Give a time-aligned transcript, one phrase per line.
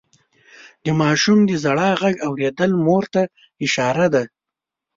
[0.83, 3.21] د ماشوم د ژړا غږ اورېدل مور ته
[3.65, 4.23] اشاره ده.